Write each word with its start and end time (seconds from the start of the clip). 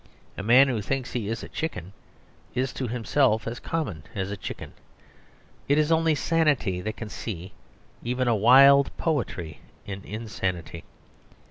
A 0.35 0.41
man 0.41 0.67
who 0.67 0.81
thinks 0.81 1.11
he 1.11 1.27
is 1.27 1.43
a 1.43 1.47
chicken 1.47 1.93
is 2.55 2.73
to 2.73 2.87
himself 2.87 3.45
as 3.45 3.59
common 3.59 4.01
as 4.15 4.31
a 4.31 4.35
chicken. 4.35 4.73
It 5.67 5.77
is 5.77 5.91
only 5.91 6.15
sanity 6.15 6.81
that 6.81 6.97
can 6.97 7.09
see 7.09 7.53
even 8.03 8.27
a 8.27 8.35
wild 8.35 8.89
poetry 8.97 9.59
in 9.85 10.03
insanity. 10.03 10.85